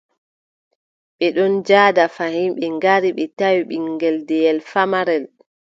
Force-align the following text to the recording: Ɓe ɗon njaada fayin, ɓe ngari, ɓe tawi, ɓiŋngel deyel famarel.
Ɓe 1.17 1.27
ɗon 1.35 1.53
njaada 1.59 2.03
fayin, 2.15 2.51
ɓe 2.57 2.65
ngari, 2.75 3.09
ɓe 3.17 3.23
tawi, 3.37 3.61
ɓiŋngel 3.69 4.17
deyel 4.27 4.59
famarel. 4.71 5.23